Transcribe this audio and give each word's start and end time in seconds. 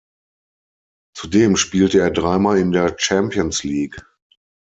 Zudem 1.15 1.55
spielte 1.57 1.99
er 1.99 2.09
drei 2.09 2.39
Mal 2.39 2.57
in 2.57 2.71
der 2.71 2.95
Champions 2.97 3.63
League. 3.63 4.03